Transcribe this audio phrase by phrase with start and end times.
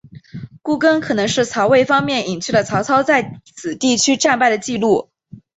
[0.63, 5.11] 故更可能是曹魏方面隐去了曹操在此地区战败的记录。